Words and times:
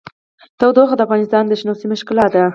تودوخه 0.59 0.95
د 0.97 1.01
افغانستان 1.05 1.43
د 1.47 1.53
شنو 1.59 1.79
سیمو 1.81 1.95
ښکلا 2.01 2.25
ده. 2.33 2.43